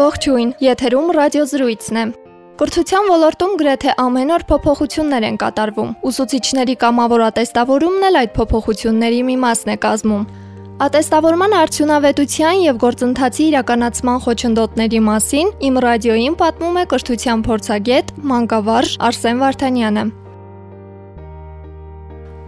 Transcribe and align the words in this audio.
Ողջույն, 0.00 0.50
եթերում 0.64 1.08
ռադիոզրույցն 1.12 1.96
է։ 2.00 2.02
Կրթության 2.60 3.08
ոլորտում 3.10 3.56
գրեթե 3.60 3.94
ամեն 4.00 4.32
օր 4.36 4.44
փոփոխություններ 4.48 5.26
են 5.28 5.36
կատարվում։ 5.42 5.90
Ուսուցիչների 6.08 6.76
կամավոր 6.84 7.24
ատեստավորումն 7.26 8.06
էլ 8.08 8.18
այդ 8.20 8.32
փոփոխությունների 8.38 9.20
մի 9.28 9.36
մասն 9.44 9.72
է 9.74 9.76
կազմում։ 9.84 10.24
Ատեստավորման 10.86 11.56
արդյունավետության 11.60 12.64
եւ 12.64 12.80
գործընթացի 12.86 13.44
իրականացման 13.50 14.20
խոչընդոտների 14.24 15.00
մասին 15.10 15.54
իմ 15.68 15.80
ռադիոյին 15.84 16.36
պատմում 16.40 16.80
է 16.80 16.84
կրթության 16.96 17.46
փորձագետ, 17.50 18.12
մանկավարժ 18.32 18.98
Արսեն 19.10 19.42
Վարդանյանը։ 19.44 20.04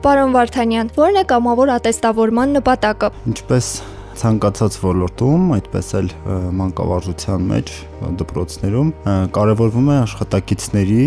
Պարոն 0.02 0.36
Վարդանյան, 0.38 0.94
ո՞րն 0.96 1.20
է 1.20 1.24
կամավոր 1.32 1.74
ատեստավորման 1.76 2.56
նպատակը։ 2.62 3.12
Ինչպես 3.32 3.76
ցանկացած 4.20 4.78
ոլորտում, 4.82 5.46
այդպես 5.56 5.88
էլ 6.00 6.10
մանկավարժության 6.58 7.46
մեջ 7.52 7.72
դպրոցներում 8.22 8.90
կարևորվում 9.36 9.88
է 9.92 9.96
աշխատակիցների 10.02 11.06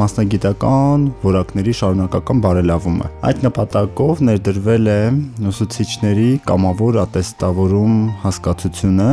մասնագիտական 0.00 1.02
որակների 1.24 1.72
շարունակական 1.80 2.38
բարելավումը։ 2.44 3.08
Այդ 3.26 3.42
նպատակով 3.46 4.22
ներդրվել 4.28 4.90
է 4.92 5.00
ուսուցիչների 5.50 6.28
կամավոր 6.46 6.98
ատեստավորում 7.04 7.98
հասկացությունը, 8.24 9.10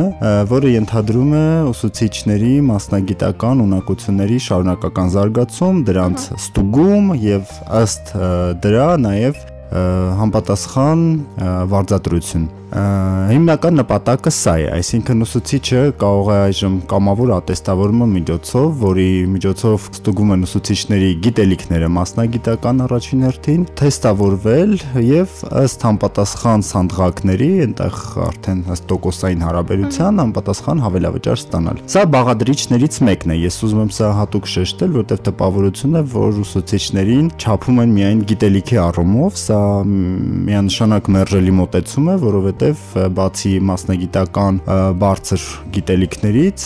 որը 0.54 0.72
ենթադրում 0.76 1.34
է 1.42 1.44
ուսուցիչների 1.72 2.54
մասնագիտական 2.70 3.62
ունակությունների 3.66 4.40
շարունակական 4.48 5.12
զարգացում, 5.18 5.84
դրանց 5.90 6.26
ստուգում 6.38 7.14
եւ 7.26 7.54
ըստ 7.82 8.16
դրա 8.64 8.88
նաեւ 9.04 9.46
համապատասխան 9.68 11.00
վարձատրություն 11.68 12.46
հիմնական 12.68 13.78
նպատակը 13.80 14.30
սա 14.34 14.52
է, 14.60 14.64
այսինքն 14.76 15.24
ուսուցիչը 15.24 15.82
կարող 16.00 16.26
է 16.28 16.36
այժմ 16.48 16.74
կամավոր 16.90 17.30
ատեստավորումը 17.38 18.08
միջոցով, 18.12 18.66
որի 18.82 19.06
միջոցով 19.32 19.86
ստուգում 19.98 20.32
են 20.34 20.44
ուսուցիչների 20.48 21.08
գիտելիքները 21.24 21.88
մասնագիտական 21.96 22.82
առաջին 22.84 23.24
հերթին, 23.28 23.64
թեստավորվել 23.80 24.74
եւ 25.08 25.36
ըստ 25.62 25.86
համապատասխան 25.88 26.66
սանդղակների, 26.68 27.50
այնտեղ 27.64 27.98
արդեն 28.28 28.60
ըստ 28.76 28.86
տոկոսային 28.92 29.44
հարաբերության 29.48 30.22
համապատասխան 30.24 30.84
հավելավճար 30.84 31.42
ստանալ։ 31.48 31.82
Սա 31.88 32.04
բաղադրիչներից 32.12 33.00
մեկն 33.08 33.32
է։ 33.32 33.38
Ես 33.48 33.58
ուզում 33.64 33.82
եմ 33.86 33.92
սա 33.96 34.12
հատուկ 34.18 34.50
շեշտել, 34.58 34.94
որտեղ 34.98 35.22
տպավորությունն 35.28 35.98
է, 35.98 36.04
որ 36.12 36.40
ուսուցիչներին 36.44 37.32
չափում 37.38 37.82
են 37.84 37.96
միայն 37.98 38.22
գիտելիքի 38.28 38.80
առումով, 38.88 39.38
սա 39.38 39.60
միանշանակ 39.88 41.10
մերժելի 41.18 41.54
մոտեցում 41.58 42.08
է, 42.08 42.16
որովհետեւ 42.28 42.57
որովհետև 42.58 43.12
բացի 43.14 43.50
մասնագիտական 43.62 44.56
բարձր 44.98 45.42
գիտելիքներից 45.74 46.64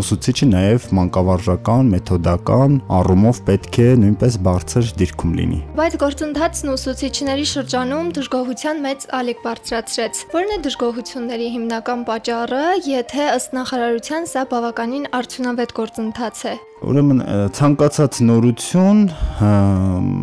ուսուցիչը 0.00 0.46
նաև 0.50 0.86
մանկավարժական, 0.98 1.90
մեթոդական 1.94 2.78
առումով 2.98 3.40
պետք 3.46 3.78
է 3.84 3.88
նույնպես 4.02 4.38
բարձր 4.46 4.90
դիրքում 5.00 5.34
լինի։ 5.38 5.60
Բայց 5.78 5.96
գործընթացն 6.02 6.72
ուսուցիչների 6.74 7.46
շրջանում 7.52 8.10
դժգոհության 8.18 8.82
մեծ 8.90 9.06
ալիք 9.20 9.42
բարձրացրեց։ 9.46 10.22
Որն 10.34 10.50
է 10.50 10.58
դժգոհությունների 10.66 11.48
հիմնական 11.54 12.04
պատճառը, 12.10 12.64
եթե 12.90 13.26
ըստ 13.38 13.58
նախարարության 13.60 14.30
սա 14.34 14.46
բավականին 14.50 15.10
արդյունավետ 15.20 15.76
գործընթաց 15.78 16.46
է։ 16.50 16.54
Ուրեմն 16.90 17.18
ցանկացած 17.54 18.22
նորություն 18.24 19.02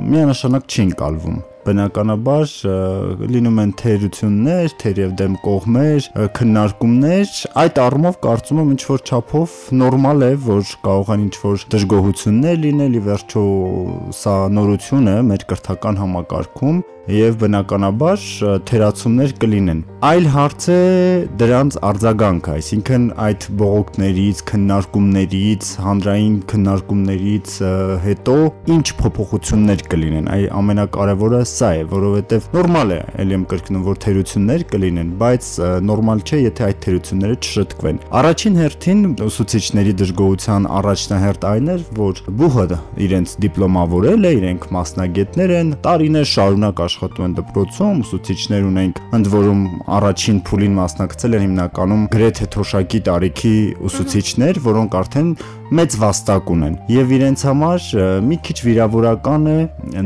միանշանակ 0.09 0.65
չի 0.67 0.81
ընկալվում 0.87 1.37
բնականաբար 1.67 2.53
լինում 3.35 3.61
են 3.63 3.71
թերություններ, 3.81 4.75
թերև 4.81 5.15
դեմ 5.21 5.37
կողմեր, 5.45 6.09
քննարկումներ, 6.39 7.33
այդ 7.63 7.81
առումով 7.85 8.19
կարծում 8.25 8.61
եմ 8.63 8.73
ինչ 8.75 8.81
որ 8.87 9.05
չափով 9.07 9.55
նորմալ 9.83 10.27
է, 10.27 10.33
որ 10.47 10.75
կարող 10.87 11.13
են 11.15 11.25
ինչ 11.27 11.35
որ 11.43 11.65
դժգոհություններ 11.77 12.61
լինել, 12.65 12.97
ի 12.97 13.01
վերջո 13.07 13.47
սա 14.17 14.37
նորություն 14.57 15.11
է 15.13 15.17
մեր 15.31 15.49
կրթական 15.51 16.01
համակարգում 16.03 16.85
եւ 17.07 17.37
բնականաբար 17.39 18.23
թերացումներ 18.67 19.33
կլինեն։ 19.39 19.79
Այլ 20.07 20.25
հարց 20.33 20.65
է 20.73 20.79
դրանց 21.39 21.77
արձագանքը, 21.87 22.55
այսինքն 22.57 23.05
այդ 23.27 23.45
բողոքներից, 23.61 24.41
քննարկումներից, 24.51 25.69
հանրային 25.87 26.35
քննարկումներից 26.51 27.53
հետո 28.03 28.35
ինչ 28.75 28.85
փոփոխություններ 28.99 29.83
կլինեն։ 29.93 30.27
Այ 30.35 30.43
ամենակարևորը 30.61 31.41
սա 31.47 31.71
է, 31.77 31.85
որովհետեւ 31.93 32.49
նորմալ 32.57 32.93
է, 32.97 32.99
ելի 33.23 33.37
եմ 33.37 33.47
կրկնում, 33.53 33.87
որ 33.87 34.01
թերություններ 34.07 34.67
կլինեն, 34.75 35.15
բայց 35.23 35.49
նորմալ 35.87 36.23
չէ, 36.27 36.41
եթե 36.47 36.67
այդ 36.67 36.81
թերությունները 36.87 37.39
չշտկվեն։ 37.47 38.01
Առաջին 38.21 38.61
հերթին 38.61 39.03
ուսուցիչների 39.27 39.95
դժգոհության 40.03 40.69
առաջնահերթ 40.77 41.47
այն 41.47 41.73
էր, 41.77 41.87
որ 41.97 42.21
բուհը 42.41 42.67
իրենց 43.07 43.33
դիպլոմավորել 43.47 44.27
է, 44.27 44.31
իրենք 44.37 44.67
մասնագետներ 44.77 45.53
են, 45.57 45.73
տարիներ 45.87 46.27
շարունակ 46.33 46.81
աշխատում 46.97 47.25
են 47.27 47.33
դպրոցում, 47.37 47.97
ուսուցիչներ 48.01 48.63
ունենք, 48.65 48.99
ընդ 49.13 49.27
որում 49.29 49.59
առաջին 49.97 50.37
փուլին 50.47 50.77
մասնակցել 50.77 51.37
են 51.37 51.43
հիմնականում 51.45 52.05
գրեթե 52.15 52.47
թոշակի 52.57 53.01
տարիքի 53.05 53.53
ուսուցիչներ, 53.85 54.59
որոնք 54.65 54.97
արդեն 54.97 55.29
մեծ 55.67 55.95
վաստակ 55.99 56.51
ունեն 56.53 56.75
եւ 56.91 57.09
իրենց 57.17 57.41
համար 57.47 57.85
մի 58.23 58.37
քիչ 58.47 58.57
վիրավորական 58.67 59.47
է 59.51 59.55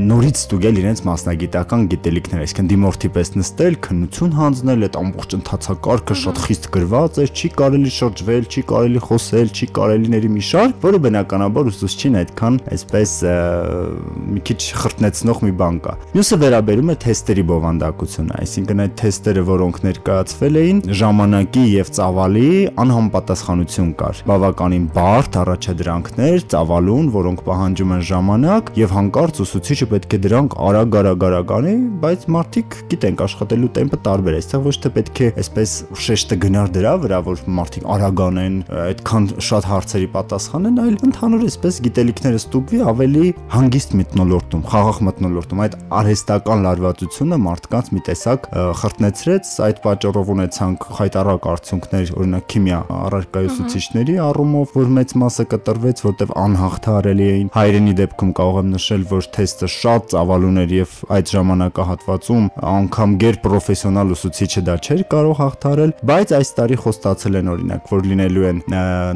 նորից 0.01 0.39
ստուգել 0.41 0.79
իրենց 0.81 1.01
մասնագիտական 1.05 1.83
գիտելիքները, 1.91 2.45
այսինքն 2.45 2.69
դիմորդի 2.71 3.09
պես 3.17 3.31
նստել, 3.37 3.77
քննություն 3.85 4.33
հանձնել, 4.37 4.85
այդ 4.87 4.97
ամբողջ 5.01 5.35
ընթացակարգը 5.37 6.17
շատ 6.21 6.41
խիստ 6.45 6.67
գրված 6.75 7.19
է, 7.21 7.25
չի 7.31 7.51
կարելի 7.61 7.91
շրջվել, 7.97 8.47
չի 8.51 8.63
կարելի 8.71 9.01
խոսել, 9.05 9.51
չի 9.51 9.69
կարելիների 9.77 10.31
մի 10.31 10.43
շարք, 10.49 10.81
որը 10.81 11.01
բնականաբար 11.05 11.71
ուսուցչին 11.71 12.17
այդքան 12.21 12.59
այսպես 12.71 13.15
մի 14.31 14.43
քիչ 14.49 14.59
խրտնեցնող 14.81 15.43
մի 15.45 15.53
բան 15.61 15.79
կա։ 15.85 15.95
Մյուսը 16.15 16.39
վերաբերում 16.41 16.91
է 16.91 16.97
թեստերի 17.05 17.45
բովանդակությունը, 17.51 18.37
այսինքն 18.41 18.83
այդ 18.85 18.95
թեստերը, 19.01 19.43
որոնք 19.51 19.81
ներկայացվել 19.85 20.59
էին, 20.61 20.81
ժամանակի 21.01 21.65
եւ 21.71 21.91
ծավալի 21.97 22.49
անհամապատասխանություն 22.81 23.91
կար։ 24.01 24.21
Բավականին 24.31 24.87
բարդ 24.95 25.39
առաջադրանքներ 25.51 26.45
ծավալուն, 26.51 27.07
որոնք 27.11 27.41
պահանջում 27.45 27.91
են 27.95 28.03
ժամանակ 28.09 28.69
եւ 28.79 28.93
հանկարծ 28.95 29.41
ուսուցիչը 29.45 29.87
պետք 29.91 30.15
է 30.15 30.19
դրանք 30.25 30.55
արագ-արագ-արագ 30.71 31.53
անի, 31.57 31.73
բայց 32.01 32.25
մարդիկ 32.35 32.77
գիտենք 32.91 33.23
աշխատելու 33.25 33.69
տեմպը 33.77 33.99
տարբեր 34.07 34.37
է։ 34.37 34.41
Այստեղ 34.41 34.63
ոչ 34.67 34.75
թե 34.81 34.91
պետք 34.95 35.21
է 35.21 35.29
այսպես 35.41 35.73
շեշտը 36.05 36.37
գնար 36.41 36.71
դրա 36.75 36.93
վրա, 37.01 37.19
որ 37.27 37.43
մարդիկ 37.61 37.87
արագ 37.95 38.21
անեն, 38.25 38.55
այդքան 38.81 39.27
շատ 39.51 39.67
հարցերի 39.71 40.07
պատասխանեն, 40.15 40.79
այլ 40.81 40.95
ընդհանուր 41.11 41.45
այսպես 41.51 41.79
գիտելիքները 41.87 42.41
ստուգվի 42.41 42.81
ավելի 42.91 43.25
հանգիստ 43.51 43.95
մտնոլորտում, 44.01 44.63
խաղաղ 44.71 45.01
մտնոլորտում։ 45.11 45.61
Այդ 45.61 45.77
արհեստական 46.01 46.65
լարվածությունը 46.65 47.39
մարդկանց 47.41 47.91
մի 47.91 48.01
տեսակ 48.07 48.47
խրտնեցրեց, 48.81 49.51
այդ 49.67 49.81
պատճառով 49.85 50.31
ունեցանք 50.31 50.87
խայտարակ 51.01 51.47
արդյունքներ, 51.51 52.13
օրինակ 52.21 52.47
քիմիա 52.51 52.79
առարկայի 53.01 53.51
ուսուցիչների 53.51 54.15
առումով, 54.31 54.75
որ 54.77 54.91
մեծ 55.01 55.15
մասը 55.21 55.40
մասը 55.41 55.49
կտրվեց, 55.51 56.01
որտեվ 56.05 56.31
անհաղթարելի 56.37 57.25
էին։ 57.31 57.47
Հայրենի 57.55 57.93
դեպքում 57.97 58.31
կարող 58.37 58.57
եմ 58.61 58.69
նշել, 58.75 59.03
որ 59.09 59.27
թեստը 59.35 59.67
շատ 59.71 60.07
ծավալուն 60.11 60.59
էր 60.61 60.73
եւ 60.75 60.91
այդ 61.17 61.31
ժամանակահատվածում 61.31 62.45
անգամ 62.71 63.15
գեր 63.21 63.39
պրոֆեսիոնալ 63.41 64.13
ուսուցիչը 64.15 64.61
դա 64.69 64.75
չէր 64.81 65.01
կարող 65.11 65.35
հաղթարել, 65.41 65.93
բայց 66.11 66.33
այս 66.37 66.51
տարի 66.61 66.77
խոստացել 66.81 67.39
են 67.41 67.51
օրինակ, 67.51 67.89
որ 67.91 68.05
լինելու 68.11 68.45
են 68.51 68.61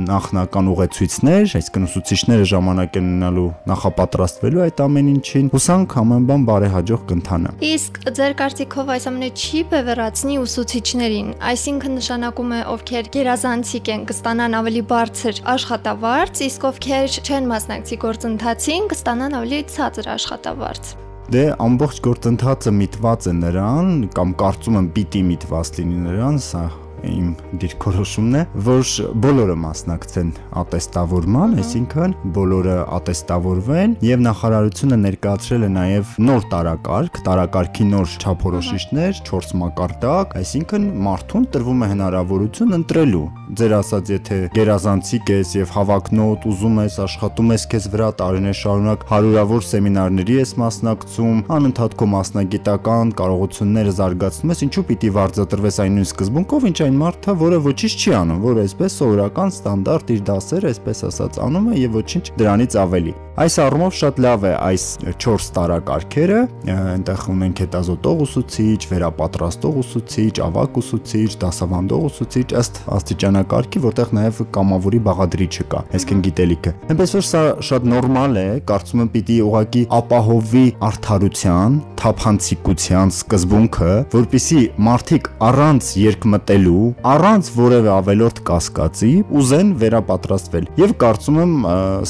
նախնական 0.06 0.72
ուղեցույցներ, 0.76 1.46
այսինքն 1.60 1.86
ուսուցիչները 1.86 2.48
ժամանակ 2.56 3.00
են 3.00 3.06
ունենալու 3.06 3.50
նախապատրաստվելու 3.70 4.66
այդ 4.66 4.84
ամեն 4.86 5.12
ինչին։ 5.16 5.50
Հուսանք 5.56 5.96
ամեն 6.06 6.28
բան 6.30 6.46
բարեհաջող 6.50 7.06
կընթանա։ 7.12 7.54
Իսկ 7.70 8.00
ձեր 8.16 8.36
կարծիքով 8.42 8.92
այս 8.96 9.08
ամենը 9.12 9.30
չի 9.36 9.62
բևեռացնի 9.76 10.36
ուսուցիչներին, 10.46 11.30
այսինքն 11.52 11.98
նշանակում 12.00 12.56
է 12.56 12.62
ովքեր 12.76 13.10
գերազանցիկ 13.16 13.92
են 13.96 14.06
կստանան 14.10 14.58
ավելի 14.62 14.84
բարձր 14.96 15.42
աշխատավարձ 15.56 16.15
աշխատավարձ, 16.16 16.40
իսկ 16.46 16.66
ովքեր 16.70 17.16
չեն 17.28 17.48
մասնակցի 17.50 17.96
գործընթացին, 18.00 18.86
կստանան 18.88 19.34
ավելի 19.36 19.58
ցածր 19.68 20.08
աշխատավարձ։ 20.14 20.92
Դե 21.36 21.44
ամբողջ 21.66 22.00
գործընթացը 22.08 22.72
միտված 22.78 23.28
է 23.28 23.34
նրան 23.42 23.92
կամ 24.16 24.32
կարծում 24.40 24.80
եմ 24.80 24.88
պիտի 24.96 25.24
միտված 25.34 25.72
լինի 25.76 26.00
նրան, 26.06 26.40
սա 26.46 26.64
իմ 27.10 27.30
դիրքորոշումն 27.62 28.38
է, 28.40 28.44
որ 28.66 28.92
բոլորը 29.26 29.56
մասնակցեն 29.66 30.32
ատեստավորման, 30.62 31.56
այսինքն 31.62 32.16
բոլորը 32.36 32.78
ատեստավորվեն 33.00 33.96
եւ 34.06 34.26
նախարարությունը 34.26 35.00
ներկայացրել 35.06 35.66
է 35.66 35.72
նաեւ 35.76 36.14
նոր 36.30 36.48
տարակարգ, 36.56 37.22
տարակարգի 37.30 37.90
նոր 37.92 38.16
չափորոշիչներ, 38.26 39.24
4 39.32 39.58
մակարդակ, 39.62 40.38
այսինքն 40.42 40.88
մարդուն 41.06 41.50
տրվում 41.56 41.86
է 41.86 41.92
հնարավորություն 41.96 42.80
ընտրելու 42.80 43.26
ձեր 43.56 43.74
ասած 43.78 44.10
եթե 44.10 44.38
գերազանցիկ 44.56 45.30
ես 45.32 45.52
եւ 45.60 45.74
հավակնոտ 45.76 46.46
ուզում 46.50 46.80
ես 46.82 46.96
աշխատում 47.06 47.52
ես 47.54 47.66
քեզ 47.72 47.86
վրա 47.94 48.08
տարիներ 48.22 48.58
շարունակ 48.60 49.06
հարյուրավոր 49.12 49.66
սեմինարների 49.70 50.38
ես 50.40 50.54
մասնակցում 50.62 51.44
անընդհատ 51.56 51.96
քո 52.02 52.08
մասնագիտական 52.16 53.14
կարողությունները 53.22 53.94
զարգացնում 54.00 54.54
ես 54.56 54.64
ինչու 54.66 54.86
պիտի 54.90 55.12
վարձատրվես 55.20 55.80
այն 55.86 55.96
նույն 56.00 56.10
սկզբունքով 56.10 56.68
ինչ 56.72 56.78
այն 56.86 56.98
մարդը, 57.02 57.38
որը 57.42 57.62
ոչինչ 57.66 57.94
չի 57.96 58.16
անում, 58.22 58.42
որը 58.46 58.66
այսպես 58.66 58.98
սովորական 59.02 59.54
ստանդարտ 59.56 60.16
իր 60.16 60.26
դասերը, 60.32 60.74
այսպես 60.76 61.06
ասած, 61.12 61.40
անում 61.46 61.70
է 61.74 61.80
եւ 61.84 62.02
ոչինչ 62.02 62.26
դրանից 62.40 62.82
ավելի։ 62.86 63.16
Այս 63.36 63.56
առումով 63.60 63.96
շատ 64.00 64.20
լավ 64.24 64.44
է 64.48 64.52
այս 64.64 64.84
4 65.20 65.48
տարակարգերը, 65.56 66.38
այնտեղ 66.72 67.24
ունենք 67.34 67.62
հետազոտող 67.66 68.22
ուսուցիչ, 68.26 68.78
վերապատրաստող 68.92 69.80
ուսուցիչ, 69.82 70.32
ավակ 70.46 70.80
ուսուցիչ, 70.80 71.28
դասավանդող 71.42 72.06
ուսուցիչ 72.10 72.46
ըստ 72.62 72.80
աստիճանակարգի, 72.96 73.82
որտեղ 73.86 74.14
նաև 74.16 74.40
կամավորի 74.56 75.02
բաղադրիչը 75.10 75.68
կա, 75.76 75.84
այսինքն 76.00 76.24
գիտելիքը։ 76.30 76.74
Այնպես 76.96 77.16
որ 77.20 77.28
սա 77.28 77.44
շատ 77.68 77.90
նորմալ 77.92 78.40
է, 78.40 78.48
կարծում 78.72 79.04
եմ 79.04 79.12
պիտի 79.16 79.38
ուղակի 79.50 79.84
ապահովի 80.00 80.66
արդարության, 80.86 81.78
թափանցիկության 82.06 83.14
սկզբունքը, 83.20 83.92
որpիսի 84.16 84.62
մարդիկ 84.86 85.30
առանց 85.50 85.92
երկմտելու, 86.06 86.75
առանց 87.12 87.50
որևէ 87.56 87.92
ավելորդ 87.96 88.42
կասկածի 88.48 89.12
ուզեն 89.40 89.72
վերապատրաստվել։ 89.82 90.68
Եվ 90.82 90.94
կարծում 91.02 91.40
եմ 91.44 91.54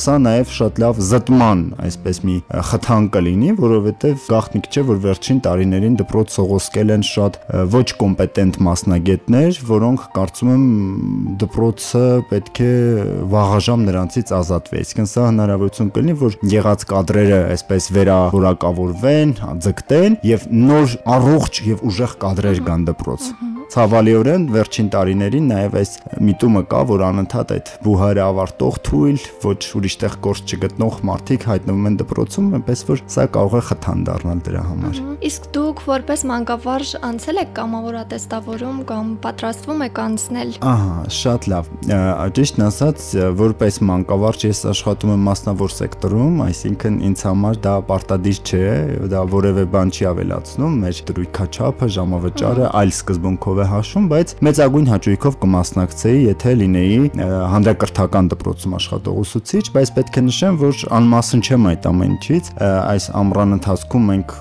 սա 0.02 0.16
նաև 0.26 0.54
շատ 0.56 0.82
լավ 0.84 1.02
զտման, 1.10 1.64
այսպես 1.86 2.22
մի 2.26 2.36
խթան 2.70 3.08
կլինի, 3.16 3.52
որովհետև 3.60 4.28
գաղտնիք 4.32 4.70
չէ, 4.72 4.84
որ 4.90 5.02
վերջին 5.06 5.42
տարիներին 5.46 5.98
դպրոց 6.02 6.36
սողոսկել 6.36 6.94
են 6.96 7.06
շատ 7.10 7.40
ոչ 7.76 7.86
կոմպետենտ 8.02 8.60
մասնագետներ, 8.66 9.60
որոնք 9.70 10.06
կարծում 10.16 10.54
եմ 10.56 10.66
դպրոցը 11.46 12.06
պետք 12.32 12.62
է 12.66 12.72
վաղաժամ 13.36 13.86
նրանցից 13.90 14.34
ազատվի։ 14.40 14.84
Այսինքն 14.86 15.12
սա 15.12 15.28
հնարավորություն 15.30 15.92
կլինի, 15.96 16.18
որ 16.26 16.38
եղած 16.56 16.88
կադրերը 16.92 17.42
այսպես 17.56 17.90
վերավորակավորվեն, 18.00 19.36
ձգտեն 19.66 20.22
եւ 20.36 20.48
նոր 20.66 20.96
առողջ 21.18 21.62
եւ 21.74 21.86
ուժեղ 21.92 22.18
կադրեր 22.26 22.64
գան 22.70 22.90
դպրոց։ 22.94 23.30
Ցավալիորեն 23.74 24.44
վերջին 24.54 24.90
տարիներին 24.94 25.48
նաև 25.50 25.76
այս 25.80 25.92
միտումը 26.26 26.62
կա, 26.72 26.82
որ 26.92 27.04
անընդհատ 27.10 27.54
այդ 27.56 27.72
բուհարը 27.86 28.22
ավարտող 28.26 28.78
թույլ, 28.86 29.24
ոչ 29.46 29.58
ուրիշ 29.80 29.96
տեղ 30.04 30.18
գործ 30.26 30.54
չգտնող 30.56 31.00
մարդիկ 31.10 31.48
հայտնվում 31.50 31.90
են 31.90 31.98
դպրոցում, 32.02 32.48
այնպես 32.60 32.84
որ 32.90 33.02
սա 33.16 33.26
կարող 33.36 33.56
է 33.56 33.62
խթան 33.70 34.04
դառնալ 34.10 34.44
դրա 34.46 34.64
համար։ 34.70 35.02
Իսկ 35.30 35.50
դուք 35.56 35.84
որպես 35.90 36.24
մանկավարժ 36.32 36.94
անցել 37.10 37.42
եք 37.42 37.52
կամավորատեստավորում 37.60 38.80
կամ 38.92 39.12
պատրաստվում 39.26 39.84
եք 39.86 40.02
անցնել։ 40.06 40.54
Ահա, 40.76 40.96
շատ 41.16 41.50
լավ։ 41.56 41.72
Ճիշտն 42.36 42.66
ասած, 42.66 43.06
որպես 43.42 43.80
մանկավարժ 43.90 44.46
ես 44.46 44.64
աշխատում 44.76 45.14
եմ 45.16 45.26
մասնավոր 45.30 45.76
սեկտորում, 45.76 46.40
այսինքն 46.46 47.00
ինձ 47.10 47.26
համար 47.26 47.60
դա 47.66 47.76
պարտադիր 47.90 48.42
չէ, 48.46 48.64
դա 49.16 49.22
որևէ 49.36 49.66
բան 49.76 49.94
չի 49.96 50.08
ավելացնում 50.12 50.80
մեր 50.86 51.02
դրույքաչափը, 51.10 51.90
ժամավճարը, 51.96 52.66
այլ 52.76 52.94
սկզբունքով 52.96 53.55
է 53.62 53.68
հաշվում, 53.72 54.06
բայց 54.12 54.34
մեծագույն 54.46 54.90
հաճույքով 54.92 55.38
կմասնակցեի, 55.46 56.20
եթե 56.26 56.54
լինեի 56.62 56.98
հանրակրթական 57.56 58.30
դպրոցում 58.36 58.76
աշխատող 58.80 59.20
ուսուցիչ, 59.26 59.64
բայց 59.76 59.92
պետք 59.96 60.16
է 60.16 60.24
նշեմ, 60.26 60.60
որ 60.62 60.84
անմասն 60.96 61.44
չեմ 61.46 61.68
այդ 61.72 61.88
ամեն 61.92 62.16
ինչից։ 62.16 62.50
Այս 62.66 63.06
ամռան 63.20 63.56
ընթացքում 63.56 64.06
մենք 64.10 64.36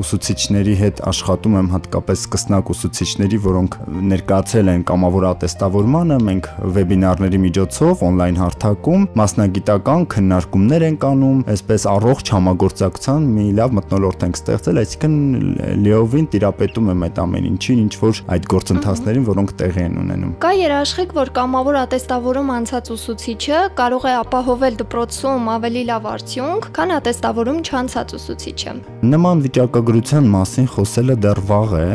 ուսուցիչների 0.00 0.74
հետ 0.80 1.02
աշխատում 1.10 1.56
եմ 1.60 1.68
հատկապես 1.74 2.24
սկսնակ 2.26 2.72
ուսուցիչների, 2.74 3.38
որոնք 3.46 3.76
ներկայացել 4.10 4.70
են 4.70 4.84
կամավոր 4.90 5.26
ատեստավորմանը, 5.30 6.18
մենք 6.30 6.48
վեբինարների 6.76 7.40
միջոցով 7.44 8.04
on-line 8.10 8.40
հարթակում 8.40 9.06
մասնագիտական 9.20 10.06
քննարկումներ 10.14 10.86
ենք 10.90 11.06
անում, 11.10 11.38
այսպես 11.54 11.86
առողջ 11.90 12.32
համագործակցության 12.34 13.28
մի 13.30 13.46
լավ 13.60 13.76
մտնոլորտ 13.80 14.26
ենք 14.26 14.40
ստեղծել, 14.40 14.80
այսինքն 14.80 15.14
լիովին 15.84 16.28
տիրապետում 16.34 16.90
եմ 16.94 17.04
այդ 17.10 17.20
ամեն 17.24 17.48
ինչին, 17.50 17.80
ինչ 17.86 17.94
որ 18.00 18.20
այդ 18.36 18.48
գործընթացներին, 18.60 19.24
որոնք 19.26 19.52
տեղի 19.60 19.82
են 19.86 19.94
ունենում։ 20.00 20.32
Կա 20.42 20.50
երաշխիք, 20.56 21.12
որ 21.16 21.30
կամավոր 21.36 21.76
ատեստավորում 21.80 22.50
անցած 22.56 22.90
ուսուցիչը 22.94 23.60
կարող 23.80 24.06
է 24.10 24.12
ապահովել 24.20 24.76
դպրոցում 24.80 25.48
ավելի 25.54 25.82
լավ 25.90 26.08
արդյունք, 26.10 26.68
քան 26.76 26.92
ատեստավորում 27.00 27.60
չանցած 27.70 28.14
ուսուցիչը։ 28.20 28.74
Նման 29.10 29.42
վիճակագրության 29.46 30.28
մասին 30.34 30.68
խոսելը 30.74 31.16
դեռ 31.24 31.40
վաղ 31.50 31.74
է, 31.80 31.88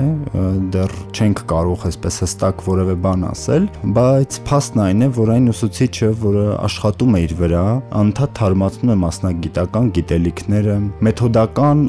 դեռ 0.75 0.95
չենք 1.15 1.43
կարող 1.53 1.85
այսպես 1.89 2.19
հստակ 2.25 2.63
որևէ 2.65 2.95
բան 3.05 3.25
ասել, 3.29 3.67
բայց 3.95 4.39
փաստն 4.49 4.83
այն 4.85 5.05
է, 5.05 5.09
որ 5.15 5.33
այն 5.35 5.49
ուսուցիչը, 5.53 6.09
որը 6.25 6.45
աշխատում 6.65 7.15
է 7.15 7.21
իր 7.25 7.35
վրա, 7.45 7.65
անդադ 8.01 8.35
թարմացնում 8.39 8.93
է 8.95 8.97
մասնագիտական 9.05 9.91
գիտելիքները, 9.95 10.77
մեթոդական 11.05 11.85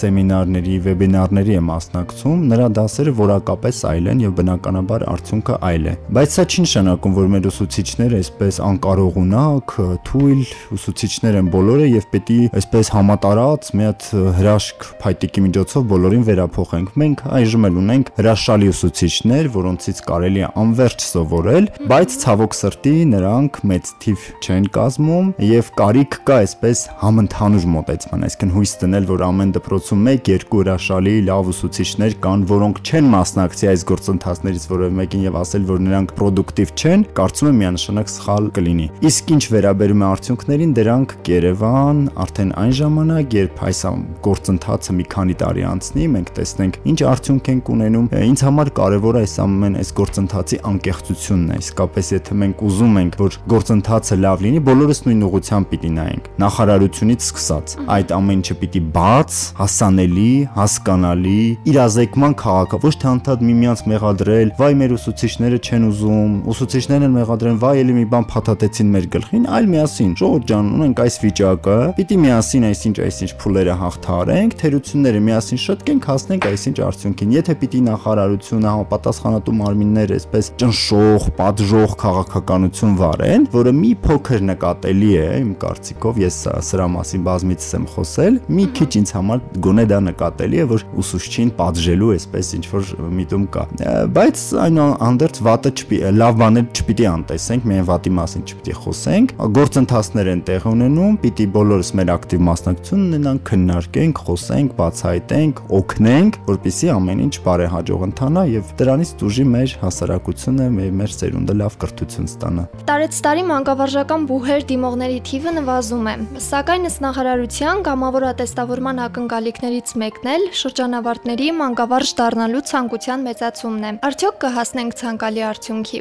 սեմինարների, 0.00 0.76
վեբինարների 0.86 1.56
է 1.56 1.64
մասնակցում, 1.70 2.44
նրա 2.50 2.68
դասերը 2.80 3.16
որակապես 3.20 3.82
այլ 3.90 4.09
են 4.10 4.22
եւ 4.24 4.34
բնականաբար 4.40 5.04
արդյունքը 5.10 5.56
այլ 5.70 5.88
է։ 5.90 5.94
Բայց 6.20 6.36
սա 6.36 6.44
չի 6.50 6.64
նշանակում, 6.66 7.14
որ 7.20 7.28
մեր 7.30 7.48
ուսուցիչները 7.50 8.20
այսպես 8.20 8.60
անկարողունակ, 8.70 9.74
թույլ 10.10 10.42
ուսուցիչներ 10.76 11.38
են 11.40 11.50
բոլորը 11.54 11.86
եւ 11.90 12.06
պետք 12.10 12.30
է 12.30 12.38
այսպես 12.60 12.90
համատարած 12.94 13.70
մի 13.80 13.86
հատ 13.86 14.06
հրաշք 14.40 14.86
փայտիկի 15.00 15.44
միջոցով 15.46 15.86
բոլորին 15.90 16.24
վերափոխենք։ 16.30 16.92
Մենք 17.00 17.22
այժմ 17.40 17.66
էլ 17.70 17.78
ունենք 17.80 18.10
հրաշալի 18.20 18.70
ուսուցիչներ, 18.70 19.50
որոնցից 19.56 20.02
կարելի 20.10 20.40
է 20.40 20.50
անverջ 20.60 21.04
սովորել, 21.10 21.68
բայց 21.90 22.16
ցավոք 22.24 22.56
սրտի 22.60 22.94
նրանք 23.10 23.60
մեծ 23.70 23.92
թիվ 24.04 24.26
չեն 24.40 24.66
կազմում 24.76 25.30
եւ 25.50 25.70
կարիք 25.80 26.18
կա 26.28 26.38
այսպես 26.44 26.82
համընդհանուր 27.00 27.66
մոտեցման, 27.74 28.24
այսինքն 28.30 28.54
հույս 28.56 28.72
դնել, 28.80 29.08
որ 29.10 29.24
ամեն 29.30 29.54
դպրոցում 29.56 30.10
1-2 30.10 30.60
հրաշալի 30.60 31.14
լավ 31.30 31.50
ուսուցիչներ 31.54 32.16
կան, 32.24 32.44
որոնք 32.50 32.80
չեն 32.90 33.10
մասնակցի 33.14 33.70
այս 33.70 33.84
գործընթացներից 34.00 34.64
որևէ 34.70 34.94
մեկին 34.96 35.24
եւ 35.26 35.36
ասել, 35.40 35.64
որ 35.68 35.80
նրանք 35.84 36.12
պրոդուկտիվ 36.16 36.70
չեն, 36.80 37.02
կարծում 37.18 37.48
եմ 37.50 37.58
միանշանակ 37.60 38.10
սխալ 38.10 38.46
կլինի։ 38.56 38.86
Իսկ 39.10 39.32
ինչ 39.34 39.42
վերաբերում 39.52 40.00
է 40.00 40.06
արդյունքներին, 40.10 40.72
դրանք 40.80 41.14
կերևան 41.28 42.00
արդեն 42.24 42.52
այն 42.60 42.72
ժամանակ, 42.80 43.36
երբ 43.40 43.62
այս 43.70 43.80
գործընթացը 44.24 44.96
մի 45.00 45.04
քանի 45.10 45.36
տարի 45.40 45.64
անցնի, 45.70 46.06
մենք 46.14 46.32
տեսնենք 46.40 46.78
ինչ 46.90 46.98
արդյունք 47.10 47.50
ենք 47.50 47.70
ունենում։ 47.74 48.08
Ինձ 48.30 48.44
համար 48.46 48.70
կարևոր 48.80 49.18
է 49.20 49.22
այս 49.24 49.34
ամեն 49.44 49.78
այս 49.80 49.92
գործընթացի 50.00 50.60
անկեղծությունն 50.70 51.50
է։ 51.50 51.58
Իսկապես 51.60 52.10
եթե 52.14 52.38
մենք 52.40 52.64
ուզում 52.70 52.98
ենք, 53.00 53.18
որ 53.20 53.38
գործընթացը 53.50 54.18
լավ 54.20 54.44
լինի, 54.46 54.62
բոլորս 54.70 55.02
նույն 55.06 55.24
ուղղությամբ 55.30 55.70
պիտի 55.70 55.90
նայենք։ 56.00 56.30
Նախարարությունից 56.40 57.26
սկսած, 57.30 57.76
այդ 57.96 58.14
ամեն 58.20 58.40
ինչը 58.40 58.56
պիտի 58.60 58.82
բաց, 58.94 59.38
հասանելի, 59.60 60.30
հասկանալի, 60.56 61.42
իրազեկման 61.70 62.36
քաղաքը, 62.40 62.80
ոչ 62.84 62.94
թե 63.00 63.08
անդադ 63.10 63.42
միմյանց 63.50 63.82
մեղադրել, 63.90 64.52
վայ 64.60 64.70
մեր 64.80 64.94
ուսուցիչները 64.96 65.58
չեն 65.60 65.86
ուզում, 65.90 66.32
ուսուցիչներն 66.50 67.06
են 67.06 67.14
մեղադրեն, 67.16 67.58
վայ 67.60 67.74
էլի 67.80 67.94
մի 68.00 68.04
բան 68.10 68.26
փաթաթեցին 68.30 68.90
մեր 68.94 69.06
գլխին, 69.14 69.44
այլ 69.50 69.68
միասին, 69.70 70.12
ժողովուրդ 70.20 70.46
ջան, 70.50 70.70
ունենք 70.80 71.02
այս 71.04 71.16
վիճակը, 71.24 71.76
պիտի 71.98 72.18
միասին 72.24 72.66
այսինչ 72.70 72.96
այսինչ 73.06 73.30
փուլերը 73.40 73.76
հաղթարենք, 73.80 74.56
թերությունները 74.60 75.22
միասին 75.30 75.60
շտկենք, 75.64 76.08
հասնենք 76.10 76.48
այսինչ 76.50 76.76
արդյունքին։ 76.90 77.34
Եթե 77.40 77.56
պիտի 77.60 77.80
նախարարությունը 77.90 78.70
համապատասխանատու 78.70 79.56
մարմիններ 79.60 80.14
այսպես 80.16 80.50
ճնշող, 80.60 81.28
պատժող 81.40 81.96
քաղաքականություն 82.00 82.96
վարեն, 83.00 83.46
որը 83.54 83.74
մի 83.80 83.92
փոքր 84.04 84.44
նկատելի 84.50 85.10
է, 85.20 85.26
իմ 85.40 85.52
կարծիքով, 85.64 86.20
ես 86.24 86.38
սրա 86.70 86.86
մասին 86.96 87.24
բազմիցս 87.30 87.70
եմ 87.80 87.86
խոսել, 87.94 88.40
մի 88.60 88.66
քիչ 88.80 88.90
ինձ 89.00 89.12
համար 89.16 89.42
գոնե 89.66 89.84
դա 89.90 90.00
նկատելի 90.10 90.60
է, 90.60 90.66
որ 90.70 90.86
ուսուցչին 91.00 91.52
պատժելու 91.60 92.12
այսպես 92.16 92.52
ինչ 92.60 92.64
որ 92.70 92.92
միտում 93.20 93.46
կա։ 93.54 93.64
Բայց 93.80 94.40
այնուհանդերձ 94.60 95.38
վատը 95.46 95.70
չպի 95.80 95.98
լավ 96.12 96.34
բաներ 96.40 96.64
չպիտի 96.76 97.06
անտեսենք, 97.10 97.66
միայն 97.70 97.86
վատի 97.88 98.10
մասին 98.16 98.42
չպիտի 98.50 98.74
խոսենք։ 98.80 99.32
Գործընթացներ 99.56 100.30
են 100.34 100.42
տեղ 100.50 100.66
ունենում, 100.70 101.14
պիտի 101.22 101.46
բոլորս 101.54 101.92
մեր 102.00 102.12
ակտիվ 102.14 102.42
մասնակցություն 102.50 103.04
ունենանք, 103.06 103.44
քննարկենք, 103.50 104.20
խոսենք, 104.26 104.74
բացահայտենք, 104.80 105.62
օգնենք, 105.80 106.38
որպիսի 106.50 106.90
ամեն 106.96 107.22
ինչ 107.24 107.34
բարեհաջող 107.46 108.04
ընթանա 108.10 108.44
եւ 108.50 108.74
դրանից 108.80 109.12
դուժի 109.20 109.46
մեր 109.54 109.74
հասարակությունը, 109.80 110.68
մեր 111.00 111.14
սերունդը 111.20 111.56
լավ 111.60 111.78
կրթություն 111.80 112.30
ստանա։ 112.30 112.66
Տարեց 112.90 113.20
տարի 113.24 113.44
մանկավարժական 113.50 114.26
բուհեր 114.30 114.66
դիմողների 114.70 115.18
թիվը 115.30 115.54
նվազում 115.60 116.10
է, 116.10 116.14
սակայն 116.50 116.90
ըստ 116.90 117.04
նախարարության 117.06 117.82
կամավոր 117.90 118.26
ատեստավորման 118.30 119.02
ակնկալիքներից 119.06 119.94
մեկն 120.00 120.30
էլ 120.34 120.46
շրջանավարտների 120.60 121.48
մանկավարժ 121.60 122.14
դառնալու 122.20 122.64
ցանկության 122.70 123.26
մեծացումն 123.70 123.84
է։ 123.86 123.90
Արդյոք 124.06 124.36
կհասնենք 124.42 124.94
ցանկալի 124.98 125.42
արդյունքի։ 125.50 126.00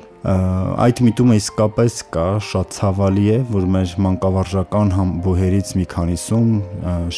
Այդ 0.79 1.01
միտումը 1.05 1.35
իսկապես 1.39 1.95
կա, 2.13 2.25
շատ 2.49 2.73
ցավալի 2.75 3.25
է, 3.29 3.37
որ 3.49 3.67
մեր 3.75 3.93
մանկավարժական 4.05 4.91
բուհերից 5.25 5.71
մի 5.79 5.85
քանիսում 5.93 6.49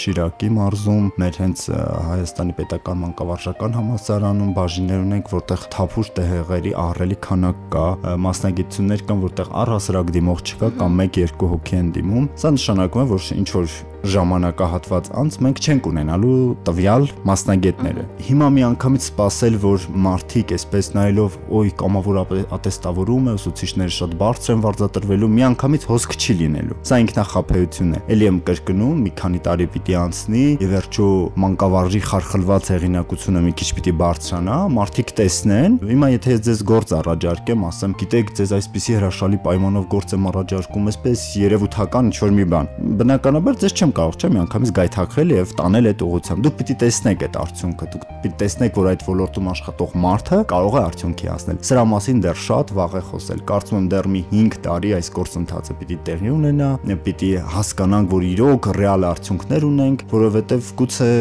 Շիրակի 0.01 0.49
մարզում, 0.57 1.07
մեր 1.21 1.39
հենց 1.41 1.65
Հայաստանի 2.11 2.55
պետական 2.59 3.01
մանկավարժական 3.01 3.77
համալսարանում 3.79 4.51
բաժիններ 4.57 5.05
ունենք, 5.05 5.31
որտեղ 5.37 5.65
թափուր 5.75 6.11
տեղերի 6.19 6.75
ահռելի 6.85 7.19
քանակ 7.25 7.63
կա, 7.75 7.87
մասնագիտություններ 8.27 9.05
կան, 9.09 9.23
որտեղ 9.27 9.55
առհասարակ 9.61 10.13
դիմող 10.17 10.45
չկա 10.51 10.71
կամ 10.81 11.01
1-2 11.07 11.51
հոգի 11.55 11.81
են 11.81 11.95
դիմում։ 11.97 12.29
Սա 12.41 12.53
նշանակում 12.57 13.01
է, 13.01 13.09
որ 13.11 13.31
ինչ 13.41 13.49
որ 13.57 13.79
ժամանակահատված 14.11 15.09
անց 15.21 15.37
մենք 15.45 15.61
չենք 15.61 15.89
ունենալու 15.91 16.37
տվյալ 16.67 17.07
մասնագետները։ 17.27 18.05
Հիմա 18.27 18.47
մի 18.55 18.63
անգամից 18.71 19.07
սпасել, 19.11 19.57
որ 19.61 19.85
մարդիկ 20.05 20.53
այսպես 20.57 20.89
նայելով, 20.97 21.37
օй 21.61 21.71
կամավոր 21.81 22.19
ատեստավորում 22.57 23.29
է, 23.31 23.35
ուսուցիչները 23.41 23.95
շատ 23.97 24.15
բարձր 24.21 24.53
են 24.55 24.63
վարձատրվելու, 24.65 25.29
մի 25.31 25.45
անգամից 25.51 25.85
հոսք 25.91 26.15
չի 26.21 26.35
լինելու։ 26.41 26.77
Սա 26.91 26.99
ինքնախապեյություն 27.01 27.91
է։ 27.91 28.01
Էլի 28.11 28.27
եմ 28.31 28.39
կրկնում, 28.51 29.01
մի 29.05 29.11
քանի 29.21 29.41
տարի 29.47 29.67
պիտի 29.75 29.97
անցնի, 30.01 30.45
եւ 30.61 30.71
վերջո 30.71 31.07
մանկավարժի 31.41 32.01
խարխլված 32.11 32.71
հեղինակությունը 32.71 33.43
մի 33.45 33.53
քիչ 33.61 33.69
պիտի 33.77 33.93
բարձրանա, 34.01 34.57
մարդիկ 34.81 35.13
տեսնեն։ 35.21 35.77
Հիմա 35.91 36.11
եթե 36.11 36.35
ես 36.35 36.43
ձեզ 36.47 36.63
գործ 36.71 36.93
առաջարկեմ, 37.01 37.65
ասեմ, 37.71 37.95
գիտեք, 38.01 38.33
ձեզ 38.41 38.53
այսպիսի 38.57 38.97
հրաշալի 38.97 39.39
պայմանով 39.45 39.87
գործ 39.91 40.15
եմ 40.15 40.27
առաջարկում, 40.31 40.89
այսպես 40.91 41.25
երևութական 41.41 42.11
ինչ-որ 42.11 42.35
մի 42.37 42.45
բան։ 42.51 42.71
Բնականաբար 43.01 43.59
ձեզ 43.61 43.75
չեմ 43.81 43.90
կարող, 43.97 44.15
չէ՞, 44.21 44.29
միանգամից 44.35 44.71
գայթակղել 44.77 45.33
եւ 45.35 45.53
տանել 45.59 45.89
այդ 45.91 46.03
ուղությամբ։ 46.05 46.45
Դուք 46.45 46.55
պիտի 46.61 46.75
տեսնեք 46.81 47.25
այդ 47.27 47.37
արդյունքը, 47.41 47.87
դուք 47.91 48.05
պիտի 48.11 48.31
տեսնեք, 48.41 48.79
որ 48.81 48.89
այդ 48.91 49.05
ոլորտում 49.11 49.49
աշխատող 49.51 49.95
մարդը 50.05 50.39
կարող 50.51 50.77
է 50.77 50.81
արդյունքի 50.81 51.29
հասնել։ 51.31 51.61
Սրա 51.71 51.85
մասին 51.91 52.21
դեռ 52.25 52.41
շատ 52.41 52.73
վաղ 52.77 52.95
է 52.97 53.03
խոսել։ 53.11 53.43
Կարծում 53.51 53.79
եմ 53.81 53.87
դեռ 53.91 54.09
մի 54.11 54.21
5 54.31 54.59
տարի 54.65 54.93
այս 55.01 55.11
գործընթացը 55.17 55.77
պիտի 55.81 55.97
տեղի 56.11 56.31
ունենա, 56.31 56.69
պիտի 57.05 57.31
հասկանանք, 57.55 58.11
որ 58.11 58.27
իրոք 58.31 58.71
ռեալ 58.81 59.07
արդյունքներ 59.11 59.67
ունենք, 59.71 60.05
որովհետեւ 60.11 60.71
գուցե 60.81 61.11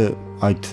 այդ 0.51 0.69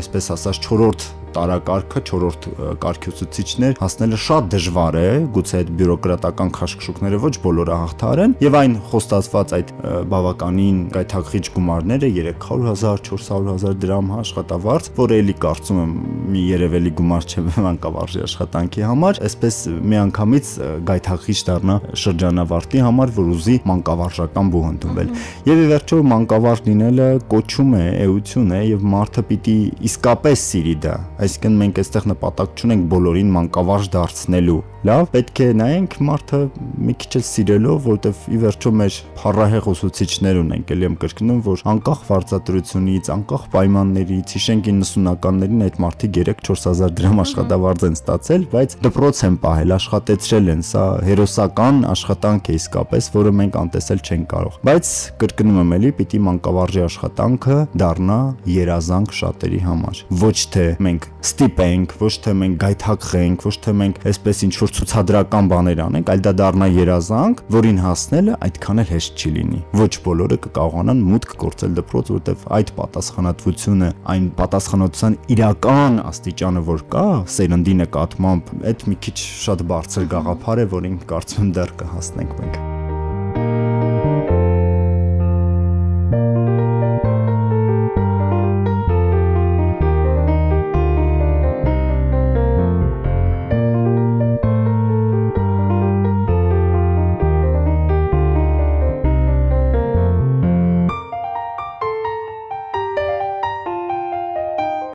այսպես 0.00 0.30
ասած 0.36 0.60
4-րդ 0.66 1.06
տարակարգը 1.36 2.02
4-րդ 2.10 2.48
կարգի 2.82 3.12
ուսուցիչներ 3.14 3.76
հասնելը 3.80 4.18
շատ 4.24 4.48
դժվար 4.54 4.98
է, 5.00 5.06
գուցե 5.36 5.58
այդ 5.60 5.72
բյուրոկրատական 5.80 6.52
քաշքշուկները 6.56 7.20
ոչ 7.24 7.32
բոլորը 7.44 7.78
հաղթար 7.80 8.22
են, 8.24 8.34
եւ 8.44 8.58
այն 8.60 8.76
խոստացված 8.90 9.54
այդ 9.60 9.72
բավականին 10.10 10.78
գայթակղիչ 10.94 11.44
գումարները 11.56 12.10
300.000, 12.10 13.02
400.000 13.10 13.78
դրամ 13.84 14.10
աշխատավարձ, 14.20 14.90
որը 15.00 15.18
էլի 15.20 15.36
կարծում 15.44 15.80
եմ 15.80 15.94
մի 16.30 16.42
երևելի 16.50 16.92
գումար 17.00 17.28
չէ 17.30 17.44
մանկավարժի 17.66 18.22
աշխատանքի 18.26 18.84
համար, 18.90 19.20
այսպես 19.30 19.58
միանգամից 19.90 20.52
գայթակղիչ 20.90 21.38
դառնա 21.50 21.76
շրջանավարտի 22.04 22.84
համար, 22.86 23.14
որ 23.20 23.30
ուզի 23.36 23.56
մանկավարժական 23.70 24.52
բուհ 24.54 24.68
ընդունվել։ 24.70 25.14
Եվ 25.50 25.62
ի 25.64 25.68
վերջո 25.74 26.00
մանկավարժ 26.10 26.64
լինելը 26.70 27.08
կոչում 27.34 27.76
է, 27.80 27.86
էություն 28.06 28.54
է 28.56 28.62
եւ 28.70 28.84
մարդը 28.94 29.26
պիտի 29.30 29.58
իսկապես 29.90 30.46
սիրի 30.50 30.76
դա 30.86 30.98
Այսինքն 31.20 31.56
մենք 31.60 31.78
այստեղ 31.84 32.10
նպատակ 32.14 32.60
չունենք 32.60 32.84
բոլորին 32.90 33.32
մանկավարժ 33.34 33.88
դարձնելու։ 33.92 34.60
Լավ, 34.80 35.02
պետք 35.12 35.40
է 35.44 35.46
նայենք 35.60 35.94
մարդը 36.08 36.38
մի 36.80 36.92
քիչ 37.02 37.10
էլ 37.18 37.24
սիրելով, 37.28 37.80
որտեվ 37.84 38.20
ի 38.32 38.38
վերջո 38.40 38.70
մեր 38.80 38.94
փառահեղ 39.20 39.66
ուսուցիչներ 39.68 40.38
ունենք, 40.40 40.72
ելի 40.72 40.86
եմ 40.88 40.94
կրկնում, 41.02 41.42
որ 41.44 41.64
անկախ 41.74 42.00
վարձատրությունից, 42.08 43.10
անկախ 43.12 43.44
պայմաններից, 43.52 44.32
հիշենք 44.40 44.70
90-ականներին 44.70 45.66
այդ 45.66 45.76
մարդիկ 45.84 46.16
3-4000 46.16 46.96
դրամ 46.96 47.20
աշխատավարձ 47.26 47.84
են 47.90 47.98
ստացել, 48.00 48.48
բայց 48.56 48.78
դպրոց 48.88 49.22
են 49.28 49.38
պահել, 49.44 49.76
աշխատեցրել 49.76 50.50
են, 50.56 50.64
սա 50.70 50.86
հերոսական 51.10 51.84
աշխատանք 51.92 52.48
է 52.48 52.58
իսկապես, 52.60 53.12
որը 53.20 53.36
մենք 53.44 53.60
անտեսել 53.60 54.04
չենք 54.08 54.28
կարող։ 54.32 54.58
Բայց 54.70 54.96
կրկնում 55.20 55.60
եմ 55.60 55.76
էլի, 55.76 55.94
պիտի 56.00 56.24
մանկավարժի 56.30 56.84
աշխատանքը 56.88 57.62
դառնա 57.84 58.20
երազանք 58.56 59.16
շատերի 59.20 59.64
համար։ 59.68 60.04
Ոչ 60.24 60.36
թե 60.56 60.68
մենք 60.88 61.09
ստիպենք, 61.20 61.94
ոչ 62.00 62.12
թե 62.24 62.32
մենք 62.40 62.56
գայթակղենք, 62.60 63.42
ոչ 63.44 63.52
թե 63.64 63.74
մենք 63.80 63.98
այսպես 64.10 64.40
ինչ 64.46 64.52
որ 64.60 64.72
ցուցադրական 64.78 65.50
բաներ 65.50 65.82
անենք, 65.84 66.12
այլ 66.14 66.22
դա 66.24 66.32
դառնա 66.40 66.68
երազանք, 66.76 67.42
որին 67.56 67.80
հասնելը 67.84 68.38
այդքան 68.48 68.82
էլ 68.84 68.90
հեշտ 68.90 69.20
չի 69.20 69.32
լինի։ 69.36 69.60
Ոչ 69.80 69.92
բոլորը 70.06 70.40
կկարողանան 70.46 71.04
մուտք 71.10 71.36
գործել 71.44 71.76
դպրոց, 71.80 72.12
որտեվ 72.16 72.48
այդ 72.56 72.74
պատասխանատվությունը, 72.80 73.92
այն 74.16 74.28
պատասխանատվության 74.40 75.18
իրական 75.36 76.02
աստիճանը, 76.08 76.64
որ 76.70 76.84
կա 76.96 77.06
սերնդի 77.36 77.78
նկատմամբ, 77.84 78.52
այդ 78.72 78.86
մի 78.90 79.00
քիչ 79.04 79.16
շատ 79.20 79.66
բարձր 79.74 80.10
գաղափար 80.16 80.64
է, 80.64 80.68
որին 80.80 81.00
կարծում 81.12 81.54
դեռ 81.60 81.76
կհասնենք 81.84 82.36
մենք։ 82.40 83.99